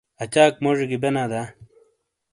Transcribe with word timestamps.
اچاک 0.23 0.53
موڇی 0.63 0.85
گی 0.89 0.97
بینا 1.03 1.23
دا؟ 1.31 1.41